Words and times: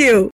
you. 0.00 0.30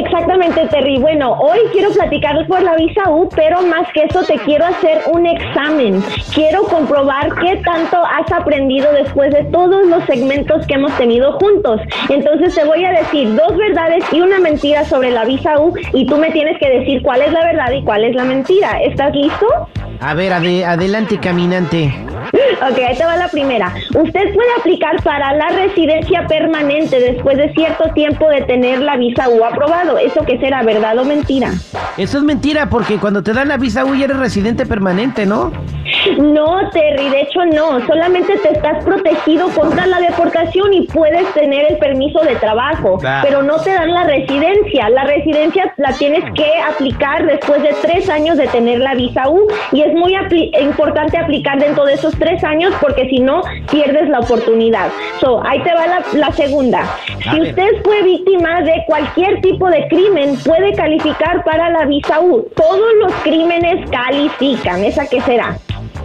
Exactamente, 0.00 0.66
Terry. 0.68 0.98
Bueno, 0.98 1.34
hoy 1.34 1.58
quiero 1.72 1.90
platicar 1.90 2.46
por 2.46 2.62
la 2.62 2.74
visa 2.76 3.10
U, 3.10 3.28
pero 3.36 3.60
más 3.62 3.86
que 3.92 4.04
eso 4.04 4.22
te 4.22 4.38
quiero 4.38 4.64
hacer 4.64 5.02
un 5.12 5.26
examen. 5.26 6.02
Quiero 6.34 6.62
comprobar 6.62 7.28
qué 7.34 7.56
tanto 7.56 7.98
has 7.98 8.32
aprendido 8.32 8.90
después 8.92 9.30
de 9.32 9.44
todos 9.44 9.86
los 9.86 10.02
segmentos 10.04 10.66
que 10.66 10.74
hemos 10.74 10.96
tenido 10.96 11.32
juntos. 11.34 11.82
Entonces 12.08 12.54
te 12.54 12.64
voy 12.64 12.82
a 12.82 12.92
decir 12.92 13.34
dos 13.34 13.54
verdades 13.58 14.02
y 14.10 14.22
una 14.22 14.38
mentira 14.38 14.84
sobre 14.84 15.10
la 15.10 15.26
visa 15.26 15.60
U 15.60 15.74
y 15.92 16.06
tú 16.06 16.16
me 16.16 16.30
tienes 16.30 16.58
que 16.58 16.70
decir 16.70 17.02
cuál 17.02 17.20
es 17.20 17.32
la 17.32 17.44
verdad 17.44 17.70
y 17.72 17.84
cuál 17.84 18.04
es 18.04 18.14
la 18.14 18.24
mentira. 18.24 18.80
¿Estás 18.82 19.14
listo? 19.14 19.46
A 20.00 20.14
ver, 20.14 20.32
adelante, 20.32 21.18
caminante. 21.18 21.92
Ok, 22.62 22.78
ahí 22.78 22.96
te 22.96 23.04
va 23.04 23.16
la 23.16 23.28
primera. 23.28 23.72
Usted 23.94 24.34
puede 24.34 24.48
aplicar 24.58 25.02
para 25.02 25.32
la 25.34 25.48
residencia 25.48 26.26
permanente 26.26 27.00
después 27.00 27.38
de 27.38 27.52
cierto 27.54 27.90
tiempo 27.94 28.28
de 28.28 28.42
tener 28.42 28.80
la 28.80 28.96
visa 28.96 29.28
U 29.28 29.44
aprobado. 29.44 29.96
¿Eso 29.96 30.24
qué 30.26 30.38
será, 30.38 30.62
verdad 30.62 30.98
o 30.98 31.04
mentira? 31.04 31.52
Eso 31.96 32.18
es 32.18 32.24
mentira 32.24 32.68
porque 32.68 32.98
cuando 32.98 33.22
te 33.22 33.32
dan 33.32 33.48
la 33.48 33.56
visa 33.56 33.84
U 33.84 33.94
ya 33.94 34.04
eres 34.04 34.18
residente 34.18 34.66
permanente, 34.66 35.24
¿no? 35.24 35.52
No, 36.18 36.68
Terry, 36.70 37.08
de 37.08 37.22
hecho 37.22 37.44
no. 37.46 37.84
Solamente 37.86 38.36
te 38.38 38.52
estás 38.52 38.84
protegido 38.84 39.48
contra 39.50 39.86
la 39.86 40.00
deportación 40.00 40.72
y 40.72 40.86
puedes 40.86 41.32
tener 41.34 41.70
el 41.70 41.78
permiso 41.78 42.20
de 42.20 42.36
trabajo, 42.36 42.98
pero 43.22 43.42
no 43.42 43.58
te 43.58 43.70
dan 43.70 43.92
la 43.92 44.04
residencia. 44.04 44.88
La 44.90 45.04
residencia 45.04 45.72
la 45.76 45.92
tienes 45.92 46.24
que 46.34 46.46
aplicar 46.68 47.26
después 47.26 47.62
de 47.62 47.74
tres 47.82 48.08
años 48.08 48.36
de 48.36 48.46
tener 48.48 48.78
la 48.80 48.94
visa 48.94 49.28
U 49.28 49.46
y 49.72 49.82
es 49.82 49.92
muy 49.94 50.14
importante 50.60 51.18
aplicar 51.18 51.58
dentro 51.58 51.84
de 51.84 51.94
esos 51.94 52.16
tres 52.18 52.42
años 52.44 52.72
porque 52.80 53.08
si 53.08 53.18
no 53.18 53.42
pierdes 53.70 54.08
la 54.08 54.20
oportunidad. 54.20 54.88
So, 55.20 55.42
ahí 55.46 55.62
te 55.62 55.72
va 55.74 55.86
la, 56.14 56.32
segunda. 56.32 56.84
si 57.30 57.40
usted 57.40 57.82
fue 57.84 58.02
víctima 58.02 58.62
de 58.62 58.84
cualquier 58.86 59.40
tipo 59.40 59.68
de 59.68 59.86
crimen, 59.88 60.36
puede 60.44 60.72
calificar 60.74 61.44
para 61.44 61.70
la 61.70 61.84
visa 61.86 62.20
U. 62.20 62.46
Todos 62.54 62.92
los 63.00 63.12
crímenes 63.22 63.88
califican. 63.90 64.84
¿Esa 64.84 65.08
qué 65.08 65.20
será? 65.20 65.56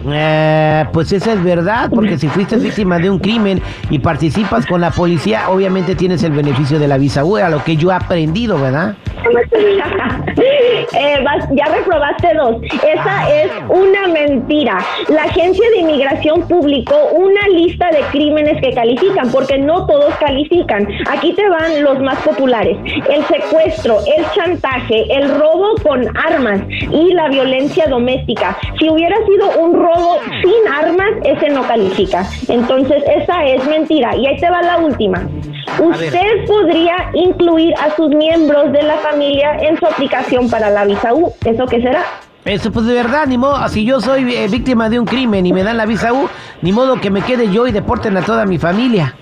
Eh, 0.08 0.84
pues 0.92 1.12
esa 1.12 1.32
es 1.32 1.42
verdad, 1.42 1.90
porque 1.92 2.18
si 2.18 2.28
fuiste 2.28 2.56
víctima 2.56 2.98
de 2.98 3.10
un 3.10 3.18
crimen 3.18 3.60
y 3.90 3.98
participas 3.98 4.66
con 4.66 4.80
la 4.80 4.90
policía, 4.90 5.48
obviamente 5.48 5.94
tienes 5.94 6.22
el 6.22 6.32
beneficio 6.32 6.78
de 6.78 6.88
la 6.88 6.98
visa 6.98 7.24
U, 7.24 7.38
lo 7.50 7.64
que 7.64 7.76
yo 7.76 7.90
he 7.90 7.94
aprendido, 7.94 8.58
¿verdad? 8.58 8.96
Eh, 10.98 11.24
ya 11.52 11.64
reprobaste 11.66 12.34
dos. 12.34 12.62
Esa 12.62 13.20
ah. 13.20 13.28
es 13.30 13.50
una 13.68 14.06
mentira. 14.08 14.78
La 15.08 15.24
agencia 15.24 15.68
de 15.70 15.78
inmigración 15.78 16.46
publicó 16.48 16.94
una 17.14 17.40
lista 17.48 17.90
de 17.90 18.00
crímenes 18.12 18.60
que 18.60 18.72
califican, 18.72 19.30
porque 19.30 19.58
no 19.58 19.86
todos 19.86 20.14
califican. 20.16 20.86
Aquí 21.10 21.32
te 21.32 21.48
van 21.48 21.82
los 21.82 22.00
más 22.00 22.18
populares. 22.22 22.76
El 23.08 23.24
secuestro, 23.24 23.98
el 24.16 24.24
chantaje, 24.32 25.04
el 25.14 25.28
robo 25.38 25.74
con 25.82 26.06
armas 26.16 26.60
y 26.68 27.12
la 27.12 27.28
violencia 27.28 27.86
doméstica. 27.88 28.56
Si 28.78 28.88
hubiera 28.88 29.16
sido 29.26 29.58
un 29.58 29.74
robo 29.74 30.20
sin 30.42 30.72
armas, 30.72 31.10
ese 31.24 31.48
no 31.50 31.62
califica. 31.62 32.24
Entonces, 32.48 33.02
esa 33.16 33.44
es 33.44 33.66
mentira. 33.66 34.16
Y 34.16 34.26
ahí 34.26 34.36
te 34.36 34.48
va 34.48 34.62
la 34.62 34.78
última. 34.78 35.26
Usted 35.78 36.46
podría 36.46 37.10
incluir 37.14 37.74
a 37.74 37.94
sus 37.94 38.08
miembros 38.08 38.72
de 38.72 38.82
la 38.82 38.96
familia 38.98 39.56
en 39.60 39.78
su 39.78 39.86
aplicación 39.86 40.48
para 40.48 40.70
la 40.70 40.84
visa 40.84 41.12
U. 41.14 41.32
¿Eso 41.44 41.66
qué 41.66 41.80
será? 41.80 42.02
Eso 42.44 42.70
pues 42.70 42.86
de 42.86 42.94
verdad, 42.94 43.26
ni 43.26 43.36
modo, 43.36 43.68
si 43.68 43.84
yo 43.84 44.00
soy 44.00 44.32
eh, 44.34 44.46
víctima 44.48 44.88
de 44.88 45.00
un 45.00 45.06
crimen 45.06 45.44
y 45.46 45.52
me 45.52 45.64
dan 45.64 45.76
la 45.76 45.84
visa 45.84 46.12
U, 46.12 46.28
ni 46.62 46.72
modo 46.72 47.00
que 47.00 47.10
me 47.10 47.22
quede 47.22 47.50
yo 47.50 47.66
y 47.66 47.72
deporten 47.72 48.16
a 48.16 48.22
toda 48.22 48.46
mi 48.46 48.56
familia. 48.56 49.16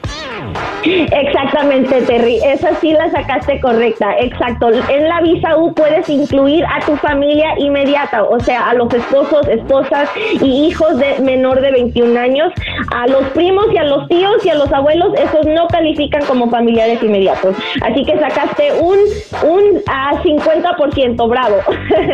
Exactamente, 0.85 2.03
Terry. 2.03 2.39
Esa 2.45 2.75
sí 2.81 2.93
la 2.93 3.11
sacaste 3.11 3.61
correcta. 3.61 4.17
Exacto. 4.19 4.71
En 4.71 5.09
la 5.09 5.21
visa 5.21 5.57
U 5.57 5.73
puedes 5.73 6.09
incluir 6.09 6.65
a 6.67 6.85
tu 6.85 6.97
familia 6.97 7.55
inmediata, 7.59 8.25
o 8.25 8.39
sea, 8.41 8.71
a 8.71 8.75
los 8.75 8.93
esposos, 8.93 9.47
esposas 9.49 10.09
y 10.41 10.67
hijos 10.67 10.99
de 10.99 11.19
menor 11.21 11.61
de 11.61 11.73
21 11.73 12.19
años, 12.19 12.53
a 12.95 13.07
los 13.07 13.25
primos 13.29 13.67
y 13.73 13.79
a 13.79 13.85
los 13.85 14.09
tíos 14.09 14.45
y 14.45 14.51
a 14.51 14.55
los 14.55 14.73
abuelos, 14.73 15.13
esos 15.19 15.47
no 15.47 15.67
califican 15.69 16.25
como 16.27 16.51
familiares 16.51 17.03
inmediatos. 17.03 17.57
Así 17.83 18.05
que 18.05 18.19
sacaste 18.19 18.73
un, 18.81 18.99
un 19.43 19.83
a 19.87 20.23
50% 20.23 21.29
bravo. 21.29 21.57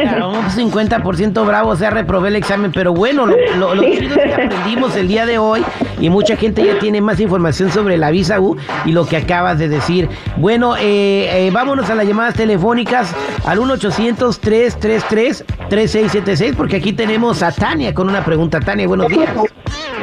Claro, 0.00 0.30
un 0.30 0.44
50% 0.44 1.46
bravo, 1.46 1.70
o 1.70 1.76
sea, 1.76 1.90
reprobé 1.90 2.28
el 2.28 2.36
examen, 2.36 2.72
pero 2.72 2.94
bueno, 2.94 3.26
lo, 3.26 3.74
lo, 3.74 3.82
chido 3.82 4.16
es 4.16 4.34
que 4.34 4.42
aprendimos 4.42 4.96
el 4.96 5.08
día 5.08 5.26
de 5.26 5.38
hoy 5.38 5.64
y 6.00 6.10
mucha 6.10 6.36
gente 6.36 6.64
ya 6.64 6.78
tiene 6.78 7.00
más 7.00 7.20
información 7.20 7.70
sobre 7.70 7.96
la 7.96 8.10
visa 8.10 8.40
U 8.40 8.56
y 8.84 8.92
lo 8.92 9.06
que 9.06 9.16
acabas 9.16 9.58
de 9.58 9.68
decir. 9.68 10.08
Bueno, 10.36 10.76
eh, 10.76 11.46
eh, 11.46 11.50
vámonos 11.52 11.90
a 11.90 11.94
las 11.94 12.06
llamadas 12.06 12.34
telefónicas 12.34 13.14
al 13.44 13.58
1-800-333-3676 13.58 16.54
porque 16.56 16.76
aquí 16.76 16.92
tenemos 16.92 17.42
a 17.42 17.50
Tania 17.52 17.92
con 17.94 18.08
una 18.08 18.24
pregunta. 18.24 18.60
Tania, 18.60 18.86
buenos 18.86 19.08
días. 19.08 19.30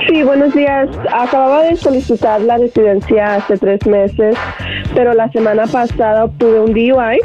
Sí, 0.07 0.23
buenos 0.23 0.53
días. 0.53 0.89
Acababa 1.11 1.63
de 1.63 1.75
solicitar 1.75 2.41
la 2.41 2.57
residencia 2.57 3.35
hace 3.35 3.57
tres 3.57 3.85
meses, 3.85 4.35
pero 4.93 5.13
la 5.13 5.29
semana 5.31 5.67
pasada 5.67 6.25
obtuve 6.25 6.59
un 6.61 6.73
DUI 6.73 7.19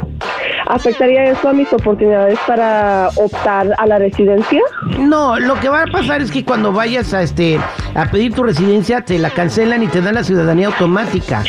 ¿Afectaría 0.67 1.25
eso 1.25 1.49
a 1.49 1.53
mis 1.53 1.71
oportunidades 1.73 2.39
para 2.47 3.09
optar 3.15 3.75
a 3.77 3.85
la 3.85 3.99
residencia? 3.99 4.61
No, 4.99 5.37
lo 5.39 5.59
que 5.59 5.69
va 5.69 5.83
a 5.83 5.87
pasar 5.87 6.21
es 6.21 6.31
que 6.31 6.45
cuando 6.45 6.71
vayas 6.71 7.13
a 7.13 7.21
este 7.21 7.59
a 7.95 8.09
pedir 8.09 8.33
tu 8.33 8.43
residencia 8.43 9.01
te 9.01 9.19
la 9.19 9.29
cancelan 9.29 9.83
y 9.83 9.87
te 9.87 10.01
dan 10.01 10.15
la 10.15 10.23
ciudadanía 10.23 10.67
automática. 10.67 11.43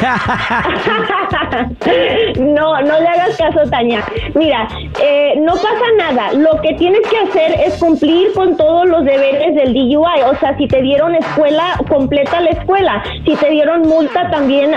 no, 2.38 2.80
no 2.82 3.00
le 3.00 3.08
hagas 3.08 3.36
caso, 3.36 3.68
Tania. 3.70 4.04
Mira, 4.34 4.68
eh, 5.02 5.34
no 5.40 5.54
pasa 5.54 5.84
nada. 5.98 6.32
Lo 6.32 6.60
que 6.60 6.74
tienes 6.74 7.00
que 7.08 7.18
hacer 7.18 7.60
es 7.64 7.78
cumplir 7.78 8.32
con 8.34 8.56
todos 8.56 8.88
los 8.88 9.04
deberes 9.04 9.54
del 9.54 9.72
DUI. 9.72 10.22
O 10.26 10.34
sea, 10.40 10.56
si 10.56 10.66
te 10.66 10.82
dieron 10.82 11.14
escuela, 11.14 11.78
completa 11.88 12.40
la 12.40 12.50
escuela. 12.50 13.04
Si 13.24 13.36
te 13.36 13.50
dieron 13.50 13.82
multa, 13.82 14.28
también 14.30 14.72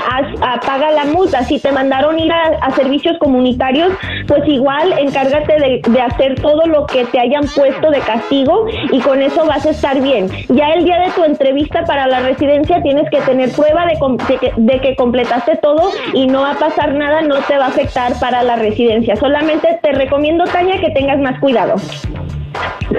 paga 0.66 0.92
la 0.92 1.06
multa. 1.06 1.44
Si 1.44 1.60
te 1.60 1.72
mandaron 1.72 2.20
ir 2.20 2.32
a 2.32 2.70
servicios 2.72 3.18
comunitarios, 3.20 3.79
pues 4.28 4.48
igual 4.48 4.94
encárgate 4.98 5.82
de, 5.84 6.02
hacer 6.02 6.36
todo 6.36 6.66
lo 6.66 6.86
que 6.86 7.06
te 7.06 7.20
hayan 7.20 7.44
puesto 7.56 7.92
de 7.92 8.00
castigo 8.00 8.66
y 8.92 9.00
con 9.00 9.22
eso 9.22 9.46
vas 9.46 9.66
a 9.66 9.72
estar 9.72 10.02
bien. 10.02 10.30
Ya 10.50 10.70
el 10.70 10.86
día 10.86 11.00
de 11.00 11.12
tu 11.12 11.24
entrevista 11.24 11.84
para 11.86 12.08
la 12.08 12.22
residencia 12.22 12.82
tienes 12.82 13.10
que 13.10 13.20
tener 13.22 13.52
prueba 13.52 13.86
de, 13.86 14.54
de 14.58 14.82
que 14.82 14.96
completaste 14.96 15.58
todo 15.58 15.92
y 16.14 16.28
no 16.28 16.42
va 16.42 16.52
a 16.52 16.60
pasar 16.60 16.94
nada, 16.94 17.22
no 17.22 17.36
te 17.48 17.58
va 17.58 17.66
a 17.66 17.70
afectar 17.70 18.14
para 18.20 18.44
la 18.44 18.56
residencia. 18.56 19.16
Solamente 19.16 19.80
te 19.82 19.92
recomiendo, 19.92 20.46
Tania, 20.46 20.80
que 20.80 20.92
tengas 20.92 21.20
más 21.20 21.40
cuidado. 21.40 21.76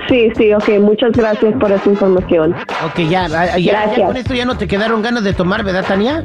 Sí, 0.09 0.31
sí, 0.37 0.53
ok, 0.53 0.69
muchas 0.81 1.13
gracias 1.13 1.55
por 1.59 1.73
esa 1.73 1.89
información. 1.89 2.55
Ok, 2.85 3.01
ya, 3.09 3.27
ya, 3.29 3.59
ya, 3.59 4.07
con 4.07 4.17
esto 4.17 4.35
ya 4.35 4.45
no 4.45 4.57
te 4.57 4.69
quedaron 4.69 5.03
ganas 5.03 5.25
de 5.25 5.33
tomar, 5.33 5.65
¿verdad, 5.65 5.85
Tania? 5.87 6.25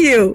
you. 0.01 0.29